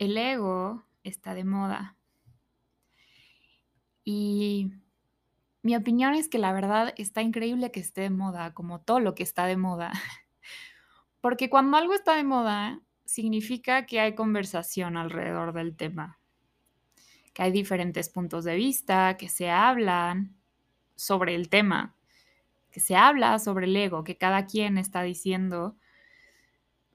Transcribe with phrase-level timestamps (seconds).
[0.00, 1.94] el ego está de moda.
[4.02, 4.72] Y
[5.62, 9.14] mi opinión es que la verdad está increíble que esté de moda, como todo lo
[9.14, 9.92] que está de moda.
[11.20, 16.18] Porque cuando algo está de moda, significa que hay conversación alrededor del tema,
[17.34, 20.34] que hay diferentes puntos de vista, que se hablan
[20.96, 21.94] sobre el tema,
[22.70, 25.76] que se habla sobre el ego, que cada quien está diciendo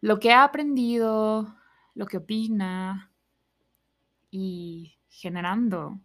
[0.02, 1.56] lo que ha aprendido,
[1.96, 3.12] lo que opina
[4.30, 6.00] y generando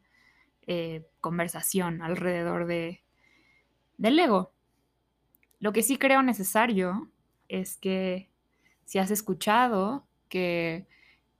[0.62, 3.02] eh, conversación alrededor de,
[3.98, 4.52] del ego.
[5.58, 7.10] Lo que sí creo necesario
[7.48, 8.30] es que
[8.84, 10.86] si has escuchado que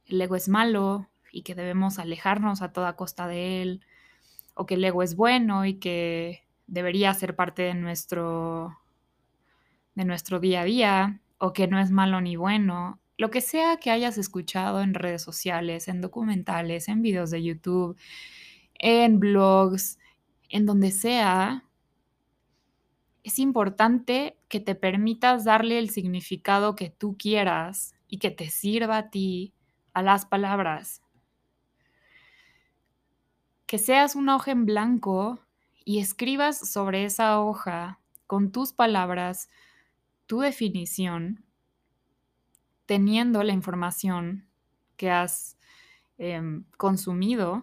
[0.07, 3.87] el ego es malo y que debemos alejarnos a toda costa de él,
[4.55, 8.79] o que el ego es bueno y que debería ser parte de nuestro,
[9.95, 13.77] de nuestro día a día, o que no es malo ni bueno, lo que sea
[13.77, 17.99] que hayas escuchado en redes sociales, en documentales, en videos de YouTube,
[18.79, 19.99] en blogs,
[20.49, 21.69] en donde sea,
[23.23, 28.97] es importante que te permitas darle el significado que tú quieras y que te sirva
[28.97, 29.53] a ti
[29.93, 31.03] a las palabras.
[33.67, 35.41] Que seas una hoja en blanco
[35.85, 39.51] y escribas sobre esa hoja con tus palabras
[40.25, 41.45] tu definición,
[42.91, 44.49] teniendo la información
[44.97, 45.57] que has
[46.19, 47.63] em, consumido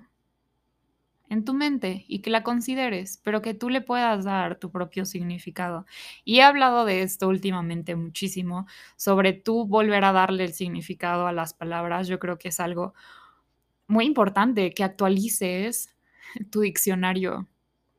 [1.27, 5.03] en tu mente y que la consideres, pero que tú le puedas dar tu propio
[5.03, 5.85] significado.
[6.23, 11.33] Y he hablado de esto últimamente muchísimo, sobre tú volver a darle el significado a
[11.33, 12.07] las palabras.
[12.07, 12.93] Yo creo que es algo
[13.85, 15.93] muy importante que actualices
[16.51, 17.49] tu diccionario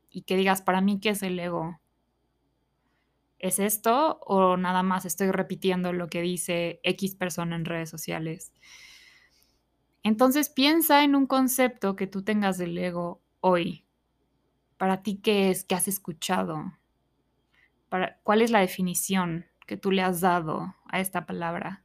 [0.08, 1.78] y que digas, para mí, ¿qué es el ego?
[3.38, 8.52] ¿Es esto o nada más estoy repitiendo lo que dice X persona en redes sociales?
[10.02, 13.84] Entonces piensa en un concepto que tú tengas del ego hoy.
[14.76, 15.64] Para ti, ¿qué es?
[15.64, 16.72] ¿Qué has escuchado?
[17.88, 21.84] Para, ¿Cuál es la definición que tú le has dado a esta palabra?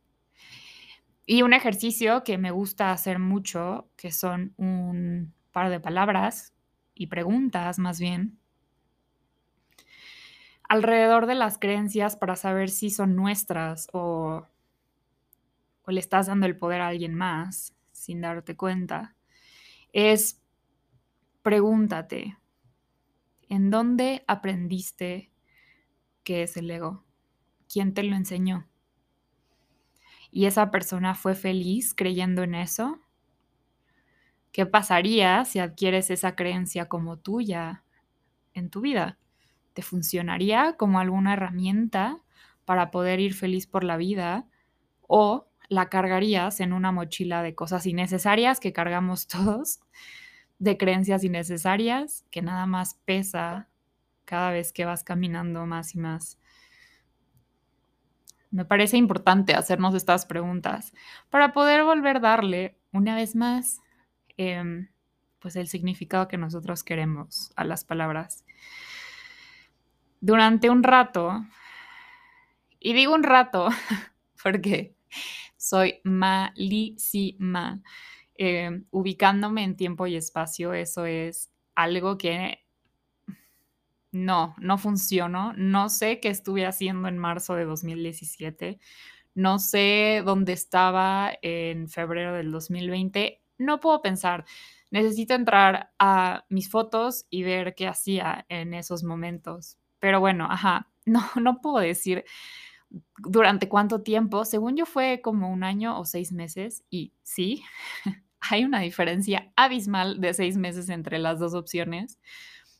[1.25, 6.53] Y un ejercicio que me gusta hacer mucho, que son un par de palabras
[6.93, 8.39] y preguntas más bien,
[10.73, 14.47] alrededor de las creencias para saber si son nuestras o,
[15.85, 19.15] le estás dando el poder a alguien más sin darte cuenta,
[19.91, 20.41] es
[21.43, 22.39] pregúntate,
[23.49, 25.31] ¿en dónde aprendiste
[26.23, 27.03] qué es el ego?
[27.71, 28.67] ¿Quién te lo enseñó?
[30.31, 32.99] ¿Y esa persona fue feliz creyendo en eso?
[34.51, 37.83] ¿Qué pasaría si adquieres esa creencia como tuya
[38.55, 39.19] en tu vida?
[39.73, 42.21] ¿Te funcionaría como alguna herramienta
[42.65, 44.47] para poder ir feliz por la vida?
[45.01, 49.79] ¿O la cargarías en una mochila de cosas innecesarias que cargamos todos,
[50.59, 53.67] de creencias innecesarias que nada más pesa
[54.25, 56.39] cada vez que vas caminando más y más.
[58.51, 60.93] Me parece importante hacernos estas preguntas
[61.29, 63.81] para poder volver a darle una vez más
[64.37, 64.89] em,
[65.39, 68.45] pues el significado que nosotros queremos a las palabras.
[70.23, 71.43] Durante un rato,
[72.79, 73.67] y digo un rato
[74.41, 74.95] porque
[75.57, 77.81] soy malísima.
[78.35, 82.59] Eh, ubicándome en tiempo y espacio, eso es algo que
[84.13, 85.51] no, no funcionó.
[85.57, 88.79] No sé qué estuve haciendo en marzo de 2017.
[89.35, 93.41] No sé dónde estaba en febrero del 2020.
[93.57, 94.45] No puedo pensar.
[94.89, 99.79] Necesito entrar a mis fotos y ver qué hacía en esos momentos.
[100.03, 102.25] Pero bueno, ajá, no, no puedo decir
[103.19, 104.43] durante cuánto tiempo.
[104.43, 107.63] Según yo fue como un año o seis meses y sí,
[108.41, 112.19] hay una diferencia abismal de seis meses entre las dos opciones.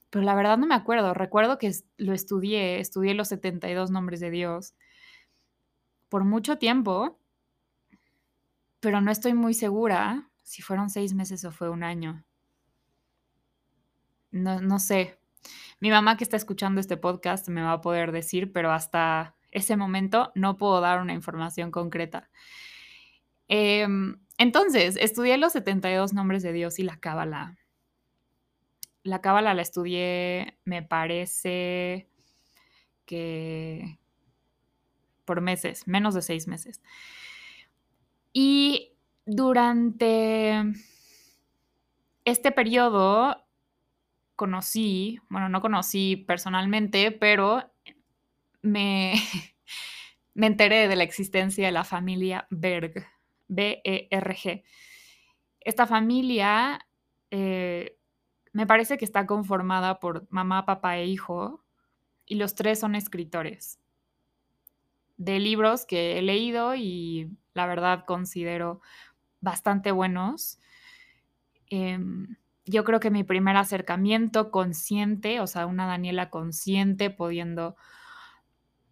[0.09, 1.13] Pero la verdad no me acuerdo.
[1.13, 4.73] Recuerdo que lo estudié, estudié los 72 nombres de Dios
[6.09, 7.21] por mucho tiempo,
[8.81, 12.25] pero no estoy muy segura si fueron seis meses o fue un año.
[14.31, 15.17] No, no sé.
[15.83, 19.75] Mi mamá que está escuchando este podcast me va a poder decir, pero hasta ese
[19.75, 22.29] momento no puedo dar una información concreta.
[23.49, 27.57] Em, entonces, estudié los 72 nombres de Dios y la cábala.
[29.03, 32.07] La cábala la estudié, me parece
[33.05, 33.99] que
[35.25, 36.81] por meses, menos de seis meses.
[38.31, 38.93] Y
[39.25, 40.63] durante
[42.23, 43.42] este periodo
[44.43, 47.63] conocí, bueno, no conocí personalmente, pero
[48.61, 49.13] me,
[50.33, 53.07] me enteré de la existencia de la familia Berg,
[53.47, 54.65] B-E-R-G.
[55.61, 56.85] Esta familia
[57.31, 57.97] eh,
[58.51, 61.63] me parece que está conformada por mamá, papá e hijo,
[62.25, 63.79] y los tres son escritores
[65.15, 68.81] de libros que he leído y la verdad considero
[69.39, 70.59] bastante buenos.
[71.69, 72.35] Em,
[72.65, 77.75] yo creo que mi primer acercamiento consciente, o sea, una Daniela consciente, pudiendo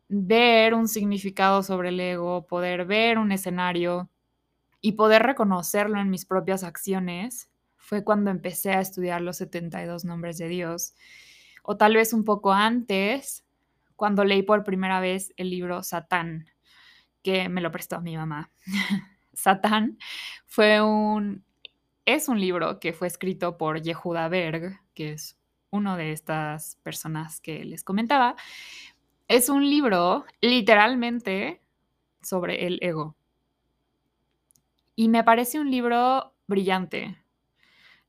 [0.09, 4.09] ver un significado sobre el ego, poder ver un escenario
[4.81, 10.37] y poder reconocerlo en mis propias acciones, fue cuando empecé a estudiar los 72 nombres
[10.37, 10.93] de Dios.
[11.63, 13.45] O tal vez un poco antes,
[13.95, 16.47] cuando leí por primera vez el libro Satán,
[17.23, 18.51] que me lo prestó mi mamá.
[19.33, 19.97] Satán
[20.45, 21.45] fue un
[22.05, 25.37] es un libro que fue escrito por Yehuda Berg, que es
[25.69, 28.35] uno de estas personas que les comentaba.
[29.27, 31.61] Es un libro literalmente
[32.21, 33.15] sobre el ego.
[34.95, 37.17] Y me parece un libro brillante.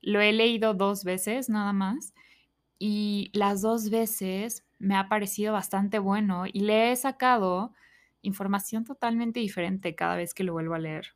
[0.01, 2.13] Lo he leído dos veces nada más
[2.77, 7.73] y las dos veces me ha parecido bastante bueno y le he sacado
[8.21, 11.15] información totalmente diferente cada vez que lo vuelvo a leer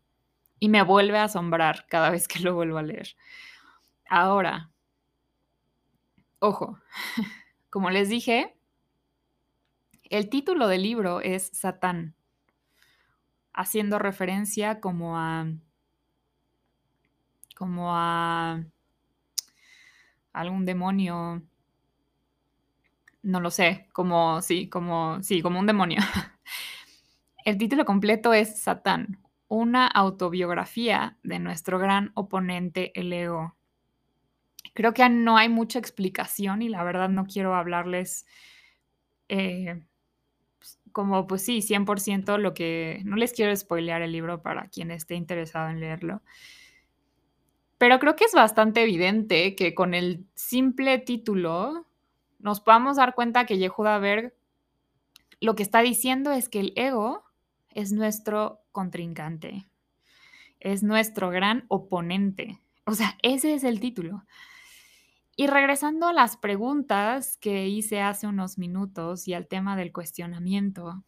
[0.60, 3.16] y me vuelve a asombrar cada vez que lo vuelvo a leer.
[4.10, 4.72] Ahora,
[6.40, 6.80] ojo,
[7.70, 8.56] como les dije,
[10.10, 12.16] el título del libro es Satán,
[13.54, 15.48] haciendo referencia como a
[17.56, 18.64] como a
[20.32, 21.42] algún demonio
[23.24, 26.00] no lo sé, como sí, como sí, como un demonio.
[27.46, 33.56] El título completo es Satán, una autobiografía de nuestro gran oponente, el ego.
[34.74, 38.26] Creo que no hay mucha explicación y la verdad no quiero hablarles
[39.30, 39.84] eh,
[40.60, 43.02] pues, como, pues sí, 100% lo que...
[43.06, 46.22] No les quiero spoilear el libro para quien esté interesado en leerlo.
[47.78, 51.88] Pero creo que es bastante evidente que con el simple título
[52.40, 54.34] nos podamos dar cuenta que Yehuda Berg
[55.40, 57.24] lo que está diciendo es que el ego
[57.78, 59.68] es nuestro contrincante,
[60.60, 62.60] es nuestro gran oponente.
[62.86, 64.26] O sea, ese es el título.
[65.36, 71.04] Y regresando a las preguntas que hice hace unos minutos y al tema del cuestionamiento,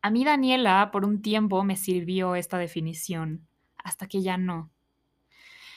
[0.00, 3.46] a mí Daniela por un tiempo me sirvió esta definición,
[3.76, 4.70] hasta que ya no.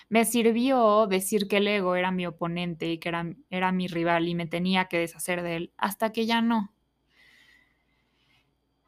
[0.08, 4.30] Me sirvió decir que el ego era mi oponente y que era, era mi rival
[4.30, 6.74] y me tenía que deshacer de él, hasta que ya no.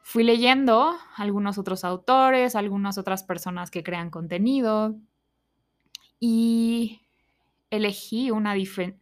[0.03, 4.95] Fui leyendo algunos otros autores, algunas otras personas que crean contenido
[6.19, 7.01] y
[7.69, 8.55] elegí una,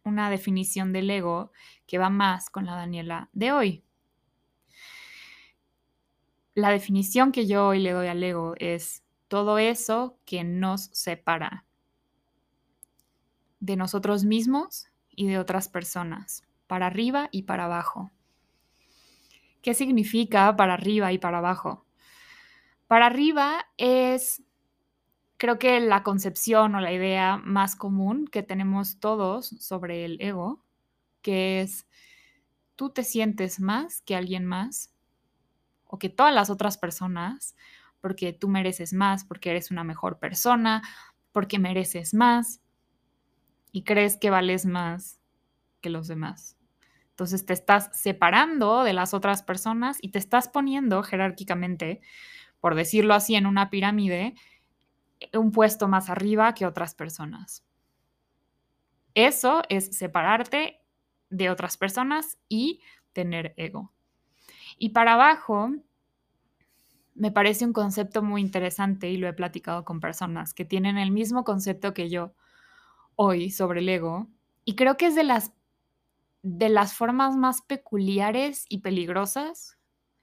[0.04, 1.52] una definición del ego
[1.86, 3.84] que va más con la Daniela de hoy.
[6.54, 11.64] La definición que yo hoy le doy al ego es todo eso que nos separa
[13.60, 18.10] de nosotros mismos y de otras personas, para arriba y para abajo.
[19.62, 21.84] ¿Qué significa para arriba y para abajo?
[22.86, 24.42] Para arriba es,
[25.36, 30.64] creo que la concepción o la idea más común que tenemos todos sobre el ego,
[31.22, 31.86] que es
[32.76, 34.94] tú te sientes más que alguien más
[35.86, 37.54] o que todas las otras personas,
[38.00, 40.82] porque tú mereces más, porque eres una mejor persona,
[41.32, 42.60] porque mereces más
[43.72, 45.20] y crees que vales más
[45.80, 46.59] que los demás.
[47.20, 52.00] Entonces te estás separando de las otras personas y te estás poniendo jerárquicamente,
[52.60, 54.32] por decirlo así, en una pirámide,
[55.34, 57.62] un puesto más arriba que otras personas.
[59.12, 60.80] Eso es separarte
[61.28, 62.80] de otras personas y
[63.12, 63.92] tener ego.
[64.78, 65.74] Y para abajo,
[67.14, 71.10] me parece un concepto muy interesante y lo he platicado con personas que tienen el
[71.10, 72.32] mismo concepto que yo
[73.14, 74.26] hoy sobre el ego.
[74.64, 75.52] Y creo que es de las
[76.42, 79.78] de las formas más peculiares y peligrosas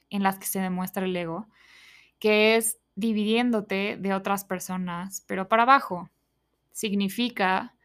[0.09, 1.47] en las que se demuestra el ego,
[2.19, 6.09] que es dividiéndote de otras personas, pero para abajo.
[6.71, 7.75] Significa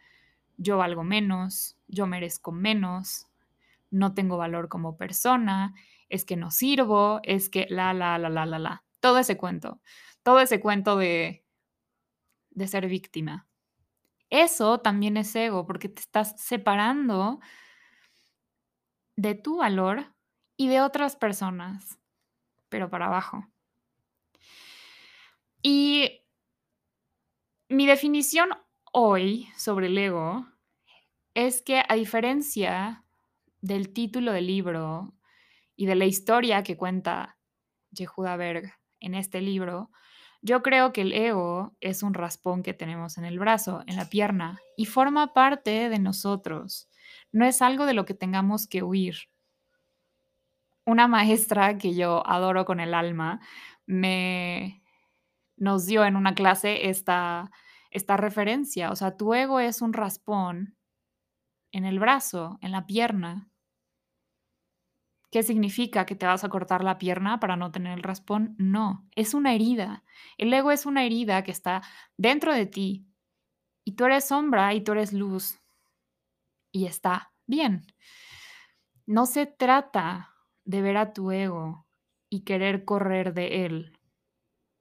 [0.56, 3.26] yo valgo menos, yo merezco menos,
[3.90, 5.74] no tengo valor como persona,
[6.08, 8.84] es que no sirvo, es que la, la, la, la, la, la.
[9.00, 9.80] Todo ese cuento,
[10.22, 11.44] todo ese cuento de,
[12.50, 13.46] de ser víctima.
[14.30, 17.40] Eso también es ego, porque te estás separando
[19.22, 20.12] de tu valor
[20.56, 22.00] y de otras personas,
[22.68, 23.46] pero para abajo.
[25.62, 26.24] Y
[27.68, 28.50] mi definición
[28.92, 30.44] hoy sobre el ego
[31.34, 33.04] es que a diferencia
[33.60, 35.14] del título del libro
[35.76, 37.38] y de la historia que cuenta
[37.92, 39.90] Yehuda Berg en este libro,
[40.44, 44.10] Yo creo que el ego es un raspón que tenemos en el brazo, en la
[44.10, 46.88] pierna, y forma parte de nosotros.
[47.32, 49.16] No es algo de lo que tengamos que huir.
[50.84, 53.40] Una maestra que yo adoro con el alma
[53.86, 54.82] me
[55.56, 57.50] nos dio en una clase esta,
[57.90, 58.90] esta referencia.
[58.90, 60.76] O sea, tu ego es un raspón
[61.72, 63.48] en el brazo, en la pierna.
[65.30, 66.04] ¿Qué significa?
[66.04, 68.54] ¿Que te vas a cortar la pierna para no tener el raspón?
[68.58, 70.04] No, es una herida.
[70.36, 71.82] El ego es una herida que está
[72.18, 73.06] dentro de ti.
[73.84, 75.61] Y tú eres sombra y tú eres luz.
[76.72, 77.86] Y está bien.
[79.06, 81.86] No se trata de ver a tu ego
[82.28, 83.98] y querer correr de él.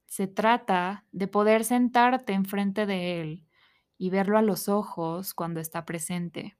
[0.07, 3.47] Se trata de poder sentarte enfrente de él
[3.97, 6.57] y verlo a los ojos cuando está presente.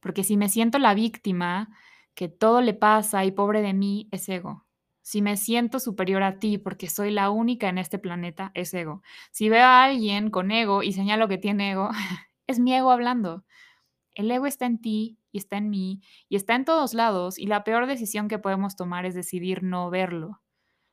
[0.00, 1.68] Porque si me siento la víctima,
[2.14, 4.64] que todo le pasa y pobre de mí, es ego.
[5.02, 9.02] Si me siento superior a ti porque soy la única en este planeta, es ego.
[9.30, 11.90] Si veo a alguien con ego y señalo que tiene ego,
[12.46, 13.44] es mi ego hablando.
[14.14, 17.46] El ego está en ti y está en mí y está en todos lados y
[17.46, 20.42] la peor decisión que podemos tomar es decidir no verlo,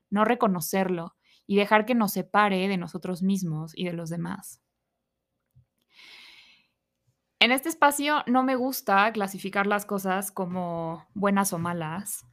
[0.09, 1.15] no reconocerlo
[1.45, 4.61] y dejar que nos separe de nosotros mismos y de los demás.
[7.39, 12.25] En este espacio no me gusta clasificar las cosas como buenas o malas,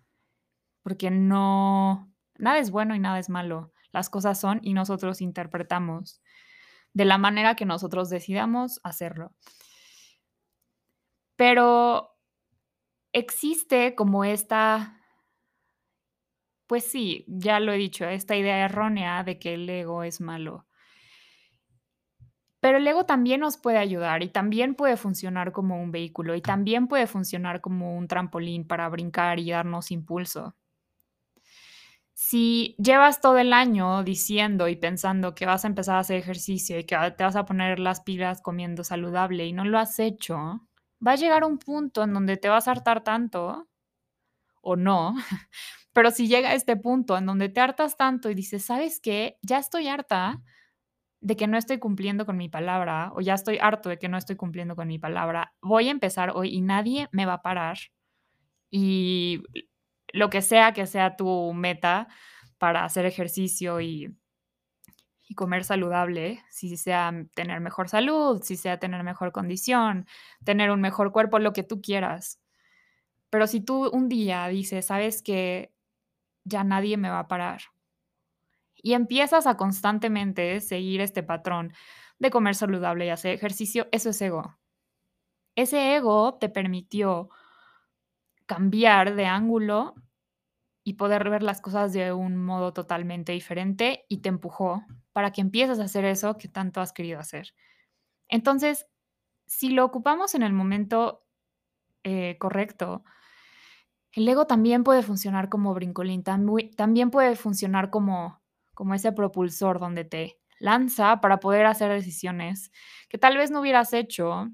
[0.83, 3.73] porque no, nada es bueno y nada es malo.
[3.91, 6.21] Las cosas son y nosotros interpretamos
[6.93, 9.33] de la manera que nosotros decidamos hacerlo.
[11.37, 12.17] Pero
[13.13, 15.01] existe como esta,
[16.67, 20.67] pues sí, ya lo he dicho, esta idea errónea de que el ego es malo.
[22.61, 26.43] Pero el ego también nos puede ayudar y también puede funcionar como un vehículo y
[26.43, 30.55] también puede funcionar como un trampolín para brincar y darnos impulso.
[32.21, 36.77] Si llevas todo el año diciendo y pensando que vas a empezar a hacer ejercicio
[36.77, 40.37] y que te vas a poner las pilas comiendo saludable y no lo has hecho,
[41.07, 43.69] va a llegar un punto en donde te vas a hartar tanto
[44.63, 45.15] o no,
[45.93, 49.39] pero si llega a este punto en donde te hartas tanto y dices, ¿sabes qué?
[49.43, 50.43] Ya estoy harta,
[51.21, 54.19] de que no estoy cumpliendo con mi palabra o ya estoy harto de que no
[54.19, 57.79] estoy cumpliendo con mi palabra, voy a empezar hoy y nadie me va a parar.
[58.71, 59.43] Y
[60.19, 62.09] lo que sea que sea tu meta
[62.59, 64.17] para hacer ejercicio y,
[65.29, 70.07] y comer saludable, si sea tener mejor salud, si sea tener mejor condición,
[70.45, 72.41] tener un mejor cuerpo, lo que tú quieras.
[73.31, 75.73] Pero si tú un día dices, sabes que
[76.45, 77.61] ya nadie me va a parar,
[78.83, 81.73] y empiezas a constantemente seguir este patrón
[82.19, 84.57] de comer saludable y hacer ejercicio, eso es ego.
[85.57, 87.29] Ese ego te permitió
[88.47, 89.95] cambiar de ángulo
[90.89, 95.43] y poder ver las cosas de un modo totalmente diferente y te empujó para que
[95.43, 97.55] empieces a hacer eso que tanto has querido hacer.
[98.27, 98.87] Entonces,
[99.47, 101.27] si lo ocupamos en el momento
[102.05, 103.05] eh, correcto,
[104.13, 108.41] el ego también puede funcionar como brincolín, también puede funcionar como
[108.73, 112.71] como ese propulsor donde te lanza para poder hacer decisiones
[113.11, 114.53] que tal vez no hubieras hecho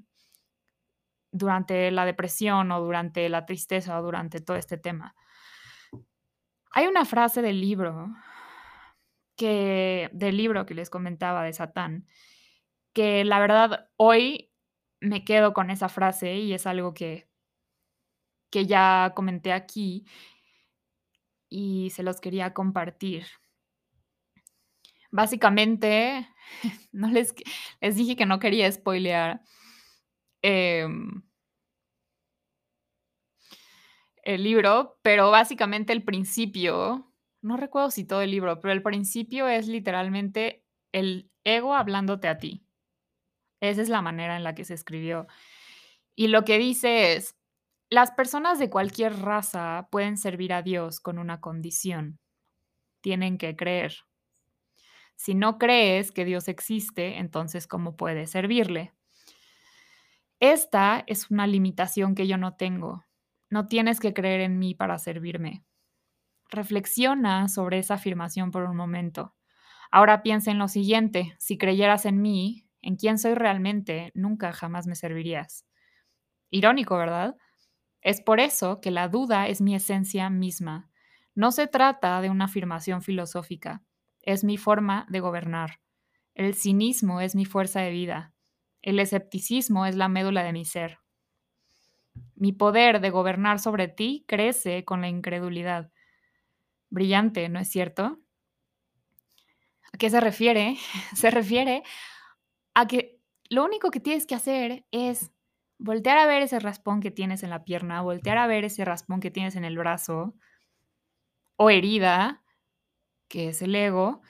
[1.31, 5.15] durante la depresión o durante la tristeza o durante todo este tema.
[6.77, 8.13] Hay una frase del libro
[9.37, 12.05] que del libro que les comentaba de Satán
[12.93, 14.51] que la verdad hoy
[14.99, 17.29] me quedo con esa frase y es algo que
[18.51, 20.05] que ya comenté aquí
[21.49, 23.25] y se los quería compartir.
[25.11, 26.27] Básicamente,
[26.91, 27.33] no les,
[27.79, 29.41] les dije que no quería spoilear
[30.41, 31.24] em
[34.25, 39.47] el libro, pero básicamente el principio, no recuerdo si todo el libro, pero el principio
[39.47, 42.65] es literalmente el ego hablándote a ti.
[43.61, 45.27] Esa es la manera en la que se escribió.
[46.15, 47.35] Y lo que dice es,
[47.89, 52.19] las personas de cualquier raza pueden servir a Dios con una condición.
[53.01, 53.95] Tienen que creer.
[55.15, 58.93] Si no crees que Dios existe, entonces ¿cómo puedes servirle?
[60.39, 63.05] Esta es una limitación que yo no tengo.
[63.49, 65.63] No tienes que creer en mí para servirme.
[66.49, 69.35] Reflexiona sobre esa afirmación por un momento.
[69.91, 74.87] Ahora piensa en lo siguiente, si creyeras en mí, en quién soy realmente, nunca jamás
[74.87, 75.65] me servirías.
[76.49, 77.35] Irónico, ¿verdad?
[78.01, 80.91] Es por eso que la duda es mi esencia misma.
[81.33, 83.83] No se trata de una afirmación filosófica
[84.25, 85.79] es mi forma de gobernar.
[86.33, 88.33] El cinismo es mi fuerza de vida.
[88.81, 90.99] El escepticismo es la médula de mi ser.
[92.35, 95.91] Mi poder de gobernar sobre ti crece con la incredulidad.
[96.89, 98.19] Brillante, ¿no es cierto?
[99.93, 100.77] ¿A qué se refiere?
[101.15, 101.83] Se refiere
[102.73, 103.19] a que
[103.49, 105.31] lo único que tienes que hacer es
[105.77, 109.19] voltear a ver ese raspón que tienes en la pierna, voltear a ver ese raspón
[109.19, 110.35] que tienes en el brazo
[111.57, 112.43] o herida,
[113.27, 114.21] que es el ego,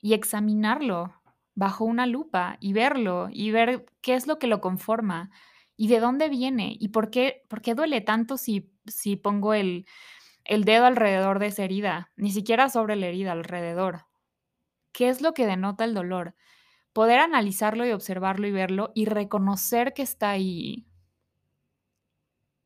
[0.00, 1.14] y examinarlo
[1.54, 5.30] bajo una lupa y verlo y ver qué es lo que lo conforma
[5.76, 9.86] y de dónde viene y por qué, por qué duele tanto si, si pongo el,
[10.44, 14.06] el dedo alrededor de esa herida, ni siquiera sobre la herida, alrededor.
[14.92, 16.36] ¿Qué es lo que denota el dolor?
[16.92, 20.86] Poder analizarlo y observarlo y verlo y reconocer que está ahí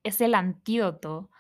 [0.03, 1.31] es el antídoto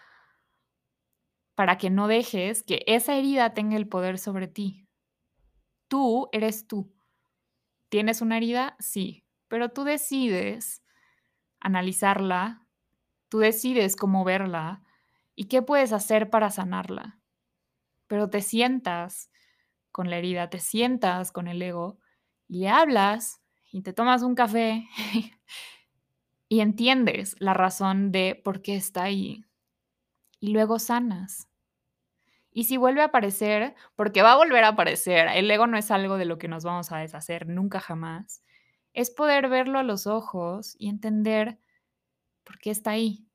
[1.54, 4.86] para que no dejes que esa herida tenga el poder sobre ti.
[5.88, 6.94] Tú eres tú.
[7.88, 8.76] ¿Tienes una herida?
[8.78, 10.82] Sí, pero tú decides
[11.60, 12.66] analizarla,
[13.28, 14.82] tú decides cómo verla
[15.34, 17.20] y qué puedes hacer para sanarla.
[18.06, 19.30] Pero te sientas
[19.92, 21.98] con la herida, te sientas con el ego
[22.46, 24.88] y le hablas y te tomas un café
[26.48, 29.44] y entiendes la razón de por qué está ahí.
[30.40, 31.48] Y luego sanas.
[32.50, 35.90] Y si vuelve a aparecer, porque va a volver a aparecer, el ego no es
[35.90, 38.42] algo de lo que nos vamos a deshacer nunca jamás,
[38.98, 41.60] es poder verlo a los ojos y entender
[42.44, 43.27] por qué está ahí.